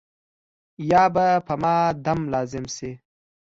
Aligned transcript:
یا 0.91 1.03
به 1.13 1.27
په 1.47 1.53
ما 1.61 1.75
دم 2.05 2.19
لازم 2.33 2.65
شي. 2.75 2.91